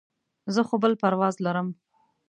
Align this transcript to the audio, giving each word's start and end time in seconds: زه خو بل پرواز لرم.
زه 0.53 0.61
خو 0.67 0.75
بل 0.83 0.93
پرواز 1.01 1.35
لرم. 1.45 1.67